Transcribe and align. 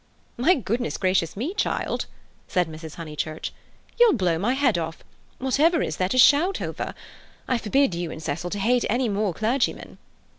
"My 0.35 0.55
goodness 0.55 0.97
gracious 0.97 1.37
me, 1.37 1.53
child!" 1.53 2.07
said 2.47 2.67
Mrs. 2.67 2.95
Honeychurch. 2.95 3.53
"You'll 3.99 4.13
blow 4.13 4.39
my 4.39 4.53
head 4.55 4.75
off! 4.79 5.03
Whatever 5.37 5.83
is 5.83 5.97
there 5.97 6.09
to 6.09 6.17
shout 6.17 6.59
over? 6.59 6.95
I 7.47 7.59
forbid 7.59 7.93
you 7.93 8.09
and 8.09 8.23
Cecil 8.23 8.49
to 8.49 8.57
hate 8.59 8.83
any 8.89 9.09
more 9.09 9.31
clergymen." 9.35 9.99